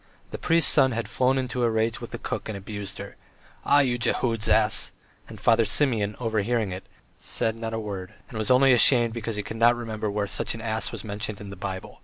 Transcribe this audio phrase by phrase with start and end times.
[0.31, 3.17] The priest's son had flown into a rage with the cook and abused her:
[3.63, 4.91] "Ah, you Jehud's ass!"
[5.29, 6.87] and Father Simeon overhearing it,
[7.19, 10.55] said not a word, and was only ashamed because he could not remember where such
[10.55, 11.99] an ass was mentioned in the Bible.